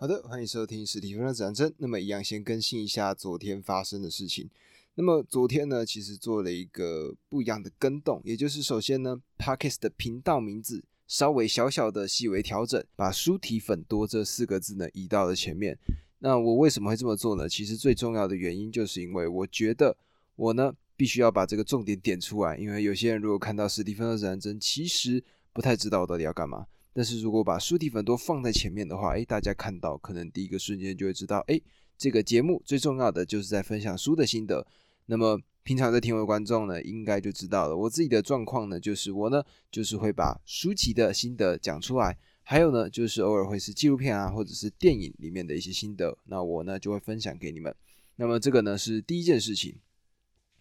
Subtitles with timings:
[0.00, 1.74] 好的，欢迎收听史蒂芬的指南针。
[1.78, 4.48] 那么，一样先更新一下昨天发生的事情。
[4.94, 15.76] 那么，昨天呢，其实做了一个不一样的更动，也就是首先呢，Parkes 的频道名字稍微小小的细微调整，把“书体粉多”这四个字呢移到了前面。
[16.20, 17.48] 那我为什么会这么做呢？
[17.48, 19.96] 其实最重要的原因就是因为我觉得
[20.36, 26.68] 我呢必须要把这个重点点出来，因为有些人如果看到史蒂芬的指南针，其实不太知道我到底要干嘛。
[26.92, 31.60] 但是如果把书体粉多放在前面的话，哎，大家看到可能第一个瞬间就会知道，哎，
[31.96, 34.66] 这个节目最重要的就是在分享书的心得。
[35.06, 37.76] 那么平常在听我的观众呢，应该就知道了。
[37.76, 47.72] 我自己的状况呢，就是我呢，就是会把书籍的心得讲出来，还有呢，就是偶尔会是纪录片啊，或者是电影里面的一些心得，那我呢就会分享给你们。
[48.16, 49.76] 那么这个呢是第一件事情。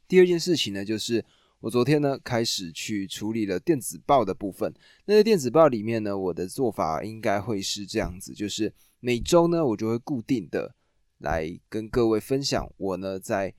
[0.08, 1.25] 第二件事情呢，就是。
[1.59, 4.71] 我昨天呢开始去处理了电子报的部分。
[5.05, 10.75] 那在电子报里面呢，我的做法应该会是这样子，就是每周呢我就会固定的
[11.17, 13.53] 来跟各位分享我呢在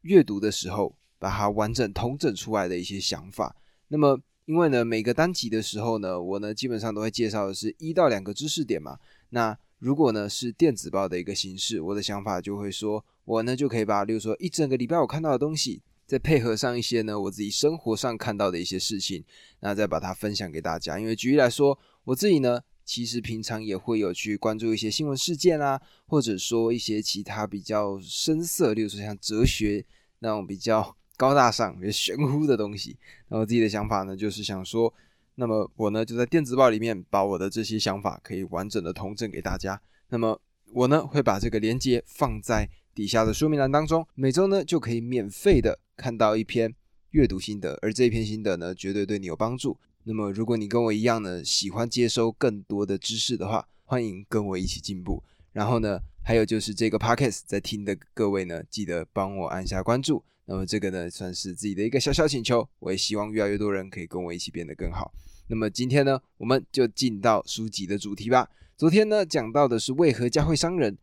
[0.00, 3.54] 阅读的时候把它完整统整出来的一些想法。
[3.88, 8.98] 那么因为呢每个单集的时候呢，我呢基本上都会介绍的是一到两个知识点嘛。
[9.28, 15.82] 那如果呢是电子报的一个形式，我的想法就会说，我呢就可以把，例如说一整个礼拜我看到的东西。
[16.06, 19.24] 再配合上一些呢，我自己生活上看到的一些事情，
[19.60, 21.00] 那再把它分享给大家。
[21.00, 29.84] 因为举例来说，我自己呢，其实平常也会有去关注一些新闻事件啊，或者说一些其他比较深色，例如说像哲学
[30.20, 32.96] 那种比较高大上、比较玄乎的东西。
[33.28, 34.94] 那我自己的想法呢，就是想说，
[35.34, 39.82] 那么我呢就在电子报里面把我的这些想法可以完整的同证给大家。
[40.10, 40.40] 那么
[40.72, 45.80] 我呢会把这个链接放在底下的说明栏当中，每周呢就可以免费的。
[45.96, 46.74] 看到一篇
[47.10, 49.78] 阅读心得，而这一篇心得呢，绝对对你有帮助。
[50.04, 55.24] 那么，如果你跟我一样呢，喜欢接收更多的知识的话，欢迎跟我一起进步。
[55.52, 60.22] 然后呢，还有就是这个 podcast 在听的各位呢，记得帮我按下关注。
[60.44, 62.68] 那么这个呢，算是自己的一个小小请求。
[62.78, 65.12] 我也希望越来越多人可以跟我一起变得更好。
[65.48, 68.50] 那么今天呢，我们就进到书籍的主题吧。
[68.76, 70.98] 昨天呢，讲到的是为何教会商人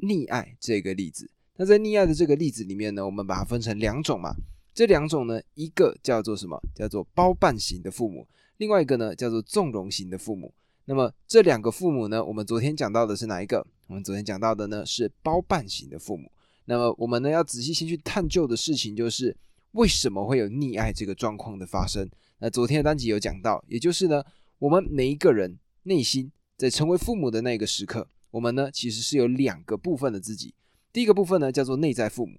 [0.00, 1.30] 溺爱这个例子。
[1.56, 4.34] 那在溺爱的这个例子里面呢，我们把它分成两种嘛。
[4.74, 6.58] 这两种呢，一个叫做什么？
[6.74, 8.26] 叫做包办型的父母，
[8.56, 10.52] 另外一个呢叫做纵容型的父母。
[10.86, 13.66] 那么这两个父母呢，我们昨天讲到的是哪一个？
[13.86, 16.32] 我们昨天讲到的呢是包办型的父母。
[16.64, 19.36] 那么我们呢要仔细先去探究的事情就是
[19.72, 22.08] 为什么会有溺爱这个状况的发生。
[22.38, 24.24] 那昨天的单集有讲到，也就是呢，
[24.58, 30.54] 我们每一个人内心在成为父母的那个时刻，我们呢其实是有两个部分的自己。
[30.92, 32.38] 第一个部分呢，叫做内在父母。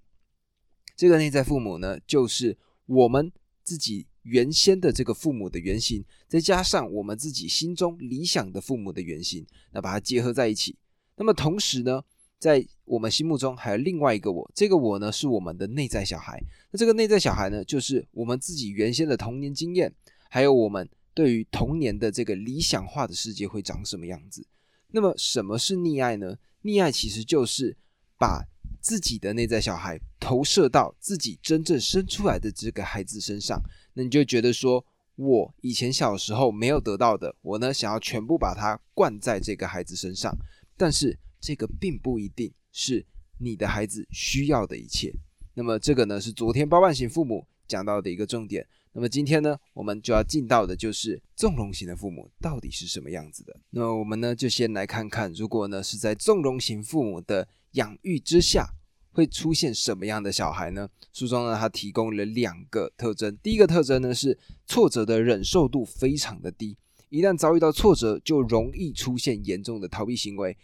[0.96, 2.56] 这个内在父母呢，就是
[2.86, 3.32] 我们
[3.64, 10.78] 自己原先的这个父母的原型，再加上我们自己心中理想的父母的原型，那把它结合在一起。
[11.16, 12.04] 那么同时呢，
[12.38, 16.40] 在我们心目中还有另外一个我，这个我呢，是我们的内在小孩。
[16.70, 19.92] 那这个内在小孩呢，就是我们自己原先的童年经验，
[20.30, 24.46] 还有我们对于童年的这个理想化的世界会长什么样子。
[24.92, 26.38] 那么什么是溺爱呢？
[26.62, 27.76] 溺爱其实就是。
[28.24, 28.42] 把
[28.80, 33.62] 自己的内在小孩投射到自己真正生出来的这个孩子身上，
[33.96, 34.86] 那你就觉得说，
[35.18, 40.34] 我以前小时候没有得到的，我呢想要全部把它灌在这个孩子身上，
[40.78, 43.06] 但是这个并不一定是
[43.40, 45.14] 你的孩子需要的一切。
[45.54, 48.66] 那么这个呢是昨天包办型父母讲到的一个重点。
[48.94, 53.54] 那么今天呢，我们就要进到的就是纵容型的父母到底是什么样子的。
[53.72, 57.46] 那么我们呢就先来看看，如果呢是在纵容型父母的。
[57.74, 58.68] 养育之下
[59.12, 60.90] 会出现什么样的小孩呢？
[61.12, 63.38] 书中呢，他提供了两个特征。
[63.44, 66.76] 第一个特征呢是挫折的忍受度非常的低，
[67.10, 70.58] 一旦遭遇到挫折，就容易出现严重的逃避行为，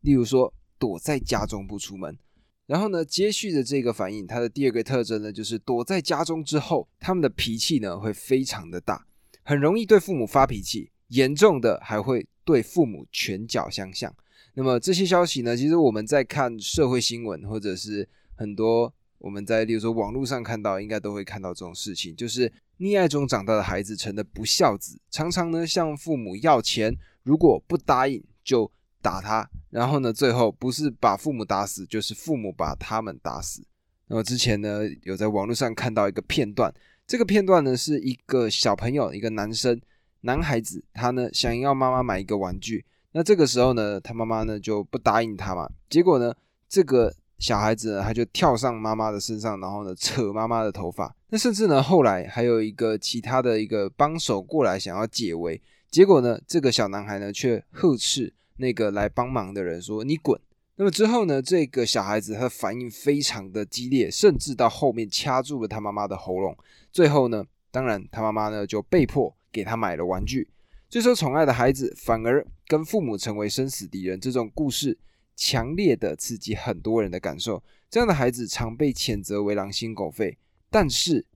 [0.00, 2.18] 例如说躲在家中不出门。
[2.66, 9.06] 然后呢，接续的这个反应，它的第二个特征呢就是躲在家中之后，他们的脾气呢会非常的大，
[9.44, 14.12] 很容易对父母发脾气，严重的还会对父母拳脚相向。
[14.56, 15.56] 那么这些消息呢？
[15.56, 28.70] 其实我们在看社会新闻，或者是很多我们在，例如说网络上看到，应该都会看到这种事情，就是溺爱中长大的孩子成了不孝子，常常呢向父母要钱，如果不答应就
[29.02, 33.66] 打他，然后呢最后不是把父母打死，就是父母把他们打死。
[34.06, 36.72] 那么之前呢有在网络上看到一个片段，
[37.08, 39.80] 这个片段呢是一个小朋友，一个男生，
[40.20, 42.84] 男孩子，他呢想要妈妈买一个玩具。
[43.16, 45.70] 那这个时候呢，他妈妈呢就不答应他嘛。
[45.88, 46.34] 结果呢，
[46.68, 51.14] 这个小孩子呢，他就跳上妈妈的身上，然后呢扯妈妈的头发。
[51.28, 55.62] 那甚至呢，后来还有一个其他的一个帮手过来想要解围。
[55.92, 60.40] 结果呢，这个小男孩呢却呵斥那个来帮忙的人说：“你滚。”
[60.74, 66.56] 那么之后呢，这个小孩子他的反应非常的激烈，甚至到后面掐住了他妈妈的喉咙。
[66.90, 70.48] 最后呢，当然他妈妈呢就被迫给他买了玩具。
[70.94, 74.96] 最受宠爱的孩子反而跟父母成为生死敌人，这种故事
[75.34, 77.60] 强烈的刺激很多人的感受。
[77.90, 80.38] 这样的孩子常被谴责为狼心狗肺，
[80.70, 81.26] 但是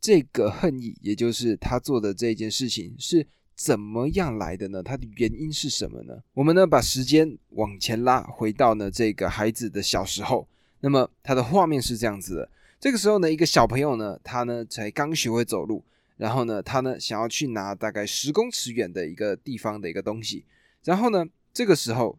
[0.00, 3.26] 这个恨意，也就是他做的这件事情是。
[3.54, 4.82] 怎么样来的呢？
[4.82, 6.14] 它的原因是什么呢？
[6.34, 10.48] 我们呢把时间往前拉，回到呢这个孩子的小时候。
[10.80, 15.82] 那么他的画面是这样子的：这个时候呢，一个小朋友呢，他呢才刚学会走路，
[16.16, 20.44] 然后呢，他呢想要去拿大概十公尺远的一个地方的一个东西。
[20.84, 22.18] 然后呢，这个时候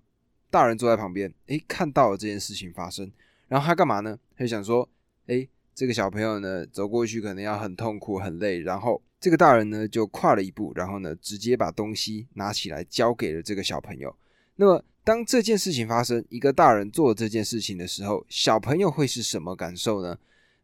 [0.50, 3.12] 大人坐在旁边，诶，看到了这件事情发生，
[3.48, 4.18] 然后他干嘛呢？
[4.36, 4.88] 他就想说，
[5.28, 9.02] 诶，这个小朋友呢走过去可能要很痛苦、很累，然后。
[9.20, 14.16] 这个大人呢，就跨了一步，然后呢，直接把东西拿起来交给了这个小朋友。
[14.58, 20.16] 那么，当这件事情发生，一个大人做这件事情的时候，小朋友会是什么感受呢？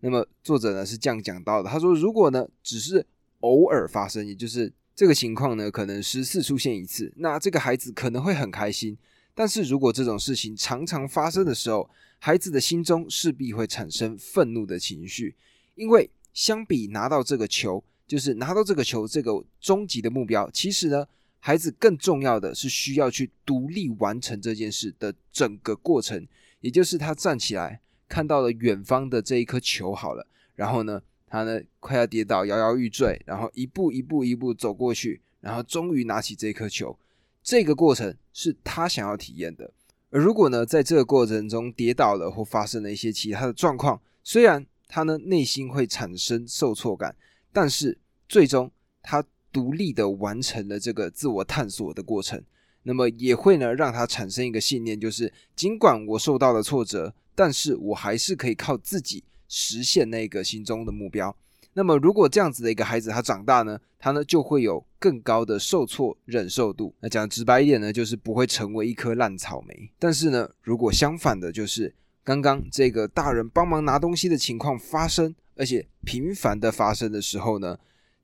[0.01, 3.03] 那么，作者呢是这样讲到的：他说，如果呢只是
[3.44, 8.98] 偶尔发生，也就是这个情况呢可能十次出现一次，那这个孩子可能会很开心。
[9.34, 15.36] 但是如果这种事情常常发生的时候，孩子的心中势必会产生愤怒的情绪，
[15.75, 17.84] 因为相比拿到这个球。
[18.06, 19.31] 就是拿到这个球，这个
[19.62, 20.48] 终极的目标。
[20.51, 21.07] 其实呢，
[21.39, 26.28] 孩子更重要的是需要去独立完成这件事的整个过程，
[26.60, 27.80] 也就是他站起来
[28.10, 31.01] 看到了远方的这一颗球，好了，然后呢，
[31.33, 36.95] 他呢快要跌倒，摇摇欲坠，然后一步一步一步走过去，然后终于拿起这颗球。
[37.41, 39.74] 这个过程是他想要体验的。
[40.12, 47.15] 而如果呢，在这个过程中跌倒了或发生了一些其他的状况，虽然他呢内心会产生受挫感。
[47.51, 47.97] 但是
[48.29, 48.69] 最终，
[49.01, 52.39] 他独立的完成了这个自我探索的过程，
[52.83, 59.24] 那么也会呢让他产生一个信念，就是尽管我受到了挫折，但是我还是可以靠自己
[59.55, 61.35] 实现那个心中的目标。
[61.73, 66.95] 那么如果这样子的一个孩子他长大呢，他呢就会有更高的受挫忍受度。
[67.01, 69.91] 那讲直白一点呢，就是不会成为一颗烂草莓。
[70.00, 75.35] 但是呢，如果相反的，就是刚刚这个大人帮忙拿东西的情况发生。
[75.55, 77.77] 而且频繁的发生的时候呢，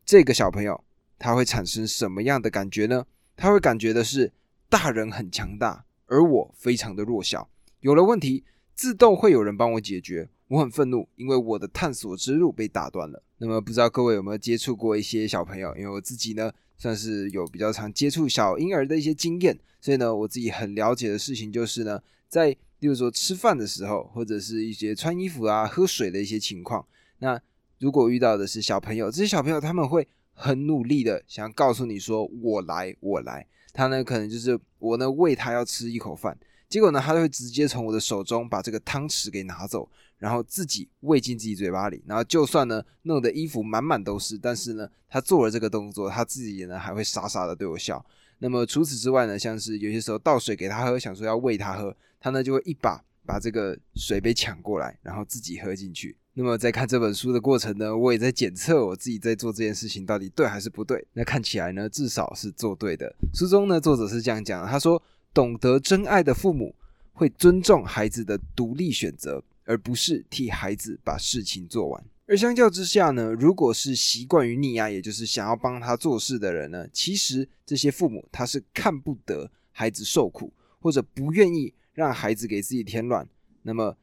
[0.04, 0.84] 这个小朋友
[1.20, 3.06] 他会产生什么样的感觉呢？
[3.36, 4.34] 他会感觉的是
[4.68, 7.48] 大人很强大，而我非常的弱小。
[7.82, 8.44] 有了问题，
[8.76, 10.30] 自动会有人帮我解决。
[10.50, 13.24] 我很愤怒，因为我的探索之路被打断了。
[13.38, 15.74] 那么不知道各位有没有接触过一些小朋友？
[15.78, 22.50] 因为我自己呢，算是有比较常接触小婴儿的一些经验，所以呢，我自己很了解的事情就是呢，在
[22.80, 26.84] 例如说吃饭的时候，或者是一些穿衣服啊、喝水的一些情况。
[27.20, 27.40] 那
[27.78, 36.36] 如果遇到的是小朋友，这些小朋友他们会很努力的想要告诉你说：“我来，我来。”他呢可能就是我呢喂他要吃一口饭，
[36.68, 39.88] 结果呢他就会直接从我的手中把这个汤匙给拿走，
[40.20, 42.04] 然后自己喂进自己嘴巴里。
[42.06, 48.06] 然后就算呢弄得衣服满满都是，但是呢他做了这个动作，他自己呢还会傻傻的对我笑。
[48.38, 56.16] 那么除此之外呢，像是有些时候倒水给他喝，想说要喂他喝，他呢就会一把把这个水杯抢过来，然后自己喝进去。
[56.36, 61.06] 那么在看这本书的过程呢，我也在检测我自己在做这件事情到底对还是不对。
[61.12, 63.14] 那看起来呢，至少是做对的。
[63.34, 65.02] 书中呢，作者是这样讲，他说
[65.34, 66.74] ：“懂得真爱的父母
[67.12, 72.04] 会尊重孩子的独立选择，而不是替孩子把事情做完。
[72.26, 83.30] 而相较之下呢，如果是习惯于溺爱，也就是想要帮他做事的人呢，其实这些父母他是看不得孩子受苦，或者不愿意让孩子给自己添乱。
[83.62, 83.96] 那么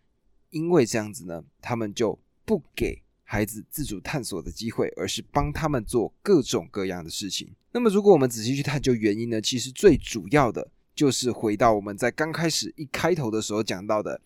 [0.51, 7.53] 因为这样子呢，他们就。”不给孩子自主探索的机会，而是帮他们做各种各样的事情。
[7.73, 9.41] 那么，如果我们仔细去探究原因呢？
[9.41, 14.21] 其实最主要的就是回到我们在刚开始一开头的时候讲到的，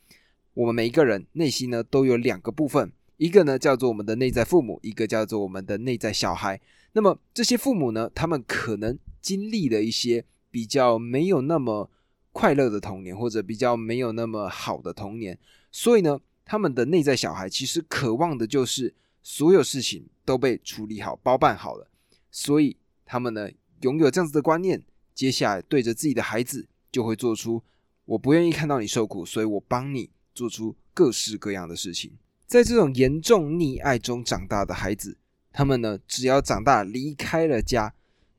[0.55, 6.61] 我们每一个人内心呢都有两个部分，一个呢叫做我们的内在父母，一个叫做我们的内在小孩。
[6.93, 11.91] 那么这些父母呢，他们可能经历了一些比较没有那么
[12.33, 15.39] 快乐的童年，或者比较没有那么好的童年，
[15.71, 16.21] 所以呢。
[16.43, 18.93] 他们的内在小孩其实渴望的就是
[19.23, 21.87] 所有事情都被处理好、包办好了，
[22.29, 22.77] 所以
[23.07, 23.49] 他们呢
[23.83, 24.83] 拥有这样子的观念，
[25.15, 27.63] 接下来对着自己的孩子就会做出
[28.05, 32.11] 我不愿意看到你受苦，所以我帮你做出各式各样的事情。
[32.47, 35.19] 在这种严重溺爱中长大的孩子，
[35.53, 37.93] 他们呢只要长大离开了家，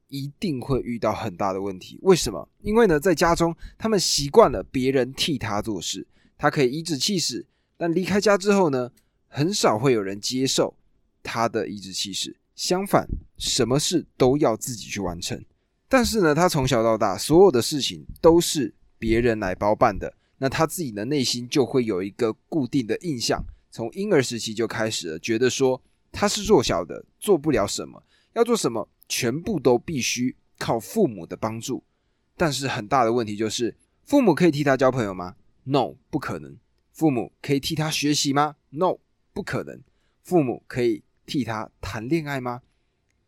[0.07, 1.99] 一定会遇到很大的问题。
[2.01, 2.49] 为什么？
[2.61, 6.07] 因为呢在家中他们习惯了别人替他做事，
[6.39, 7.45] 他可以颐指气使。
[7.77, 8.91] 但离开家之后呢，
[9.27, 10.75] 很少会有人接受
[11.21, 12.35] 他的颐指气使。
[12.55, 15.45] 相反，什么事都要自己去完成。
[15.87, 25.79] 但是呢，他从小到大所有的事情都是别人来包办的，那他自己的内心就会有一个固定的印象，从婴儿时期就开始了，觉得说
[26.11, 28.01] 他是弱小的，做不了什么，
[28.33, 31.83] 要做什么全部都必须靠父母的帮助。
[32.35, 36.57] 但是很大的问题就是，父母可以替他交朋友吗？No，不可能。
[36.91, 38.97] 父母可以替他学习吗？No，
[39.33, 39.83] 不可能。
[40.23, 42.63] 父母可以替他谈恋爱吗？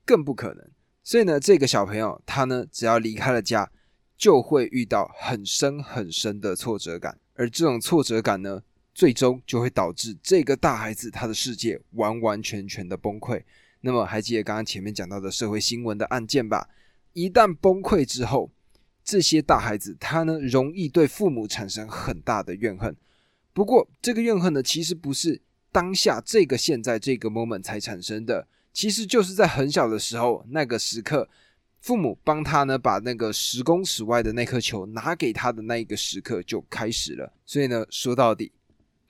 [0.04, 0.68] 更不可能。
[1.04, 3.72] 所以呢，这个小朋友他呢，只要离开了家，
[4.18, 8.62] 就会遇到很深很深的挫折感，而这种挫折感呢，
[8.94, 13.44] 最终就会导致这个大孩子他的世界完完全全的崩溃。
[13.82, 16.70] 那么，还记得刚刚前面讲到的社会新闻的案件吧？
[17.12, 18.50] 一旦崩溃之后，
[19.04, 22.96] 这些大孩子他呢，容易对父母产生很大的怨恨。
[23.52, 25.42] 不过，这个怨恨呢，其实不是
[25.72, 28.48] 当下这个现在这个 moment 才产生的。
[28.72, 31.30] 其实就是在很小的时候，那个时刻，
[31.84, 37.34] 父母帮他呢把那个十公尺外的那颗球拿给他的那一个时刻就开始了。
[37.46, 38.54] 所以呢，说到底，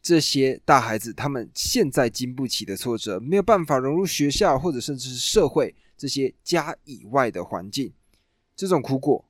[0.01, 7.93] 这些大孩子他们现在经不起的挫折，没有办法融入学校或者甚至是社会这些家以外的环境，
[8.55, 9.23] 这种苦果，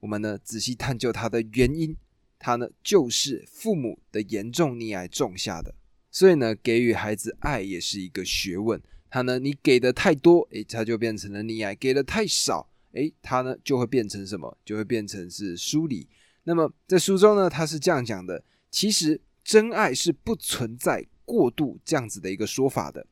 [0.00, 1.94] 我们呢仔细探究它的原因，
[2.38, 5.74] 它呢就是父母的严重溺爱种下的。
[6.10, 8.82] 所以呢，给予孩子爱也是一个学问。
[9.10, 9.38] 他呢？
[9.38, 14.56] 你给的太多，诶，他就变成了溺爱；给的太少，诶，他呢就会变成什么？
[14.64, 16.08] 就会变成是疏离。
[16.44, 23.06] 那么在书中呢，他是这样讲的：其实真爱是不存在过度这样子的一个说法的。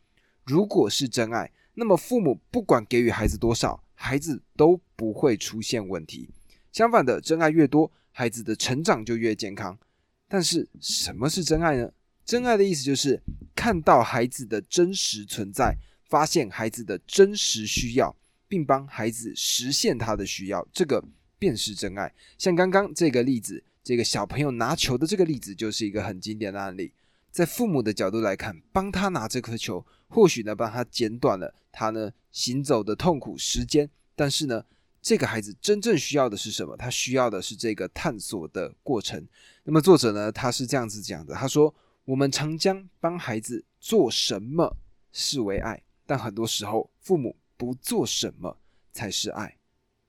[0.45, 6.29] 如果是真爱，那么父母不管给予孩子多少，孩子都不会出现问题。
[6.73, 9.79] 相反的，真爱越多，孩子的成长就越健康。
[10.29, 11.91] 但是什么是真爱呢？
[12.25, 13.21] 真爱的意思就是
[13.55, 15.77] 看到孩子的真实存在，
[16.09, 18.17] 发现孩子的真实需要，
[18.49, 21.05] 并帮孩子实现他的需要，这个
[21.39, 22.13] 便是真爱。
[22.39, 26.93] 像刚刚这个例子，这个小朋友拿球的这个例子，就是一个很经典的案例。
[27.31, 34.65] 在父母的角度来看，帮他拿这颗球，或许呢帮他减短了他呢行走的痛苦时间，但是呢，
[35.03, 36.77] 这个孩子真正需要的是什么？
[36.77, 39.27] 他需要的是这个探索的过程。
[39.65, 41.75] 那么作者呢，他是这样子讲的，他说。
[42.07, 44.77] 我们常将帮孩子做什么
[45.11, 48.59] 视为爱，但很多时候父母不做什么
[48.93, 49.57] 才是爱。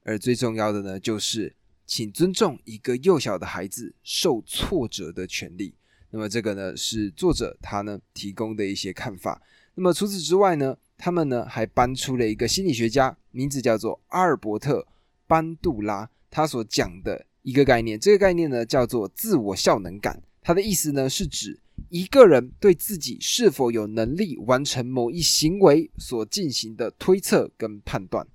[0.04, 5.76] 而最重要的呢，就是请尊重一个幼小的孩子受挫折的权利。
[6.12, 9.42] 那么这个呢，是作者他呢提供的一些看法。
[9.74, 14.82] 那么除此之外呢，他们呢还搬出了一个心理学家，名字叫做阿尔伯特·
[15.28, 18.00] 班杜拉，他所讲的一个概念。
[18.00, 20.22] 这个概念呢叫做自我效能感。
[20.42, 21.60] 它的意思呢是指。
[21.96, 28.28] 一个人对自己是否有能力完成某一行为所进行的推测跟判断，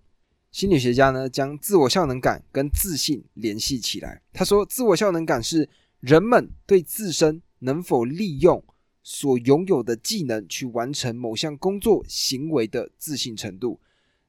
[0.50, 4.22] 心理学家呢将自我效能感跟自信联系起来。
[4.32, 5.68] 他说，自我效能感是
[6.00, 8.64] 人们对自身能否利用
[9.02, 13.78] 所拥有的技能去完成某项工作行为的自信程度。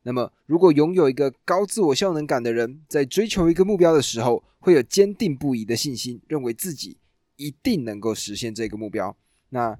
[0.04, 6.98] 那么，如果拥有一个高自我效能感的人，在追求一个目标的时候，会有坚定不移的信心，认为自己。
[7.36, 9.16] 一定能够实现这个目标。
[9.50, 9.78] 那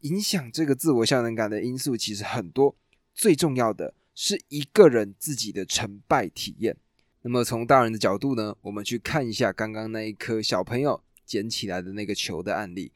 [0.00, 2.74] 影响这个自我效能感的因素其实很多，
[3.14, 6.76] 最重要的是一个人自己的成败体验。
[7.22, 12.92] 那么从大人的角度呢，我们去看一下刚刚那一颗小朋友捡起来的那个球的案例。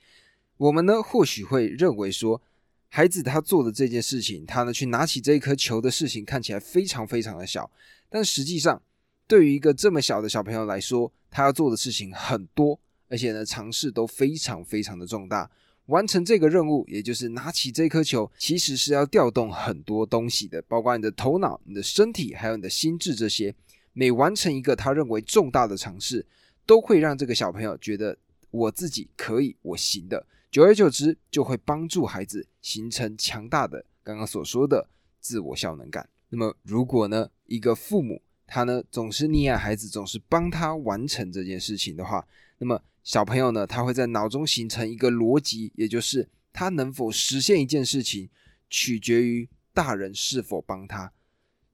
[0.57, 2.41] 我们呢或许会认为说，
[2.89, 7.71] 孩子他做的这件事情，他呢去拿起这一颗球的事情看起来非常非常的小，
[8.09, 8.81] 但实际上
[9.27, 12.81] 对于一个这么小的小朋友来说，他要做的事情很多。
[13.09, 15.51] 而且呢，尝试都非常非常的重大。
[15.87, 23.55] 完成这个任务，也就是拿起这颗球，其实是要调动很多东西的，包括你的头脑、你的身体，还有你的心智这些。
[23.93, 26.25] 每完成一个他认为重大的尝试，
[26.65, 28.17] 都会让这个小朋友觉得
[28.51, 30.27] 我自己可以，我行的。
[30.51, 34.89] 久而久之，就会帮助孩子形成强大的刚刚所说的
[35.21, 36.09] 自我效能感。
[36.31, 42.81] 那么，如果呢，一个父母他呢总是溺爱孩子，总是帮他完成这件事情的话，那么。
[43.05, 48.31] 小朋友呢，他会在脑中形成一个逻辑，也就是他能否实现一件事情，
[48.71, 51.13] 取决于大人是否帮他。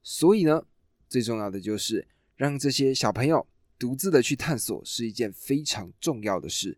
[0.03, 0.65] 所以呢，
[1.07, 3.47] 最重要的就是让这些小朋友
[3.79, 6.77] 独自的去探索，是一件非常重要的事。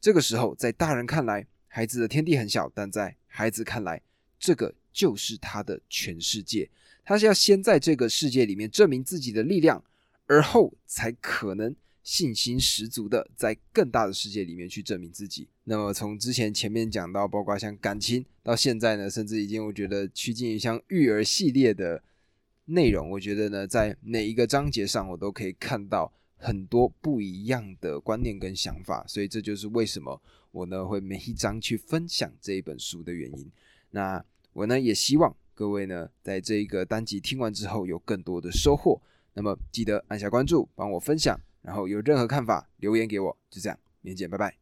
[0.00, 4.02] 这个时候，在大人看来，孩子的天地很小；但在孩子看来，
[4.36, 6.68] 这个就是他的全世界。
[7.04, 9.84] 他是要先在这个世界里面证明自己的力量，
[10.26, 11.76] 而后才可能。
[12.06, 15.48] 信心十足的在更大的世界里面去证明自己。
[15.64, 22.00] 那么从之前前面讲到，包括像感情，到现在呢，甚至已经我觉得趋近于像育儿系列的
[22.66, 30.22] 内容，我觉得呢，在每一个章节上，我都可以看到很多不一样的观念跟想法，所以这就是为什么
[30.52, 33.50] 我呢会每一章去分享这一本书的原因。
[33.90, 39.02] 那我呢也希望各位呢在这一个单集听完之后有更多的收获。
[39.34, 44.56] 那么记得按下关注，帮我分享，然后有任何看法留言给我，就这样，明天见，拜拜。